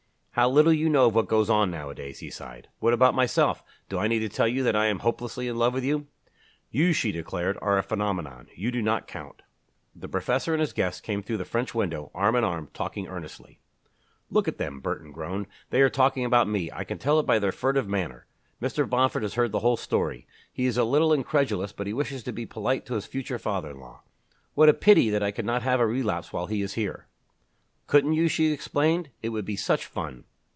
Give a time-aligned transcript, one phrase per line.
[0.35, 2.69] "How little you know of what goes on nowadays!" he sighed.
[2.79, 3.61] "What about myself?
[3.89, 6.07] Do I need to tell you that I am hopelessly in love with you?"
[6.69, 8.47] "You," she declared, "are a phenomenon.
[8.55, 9.41] You do not count."
[9.93, 13.59] The professor and his guest came through the French window, arm in arm, talking earnestly.
[14.29, 15.47] "Look at them!" Burton groaned.
[15.69, 18.25] "They are talking about me I can tell it by their furtive manner.
[18.61, 18.89] Mr.
[18.89, 20.27] Bomford has heard the whole story.
[20.51, 23.71] He is a little incredulous but he wishes to be polite to his future father
[23.71, 24.03] in law.
[24.53, 27.07] What a pity that I could not have a relapse while he is here!"
[27.87, 29.09] "Couldn't you?" she exclaimed.
[29.21, 30.23] "It would be such fun!"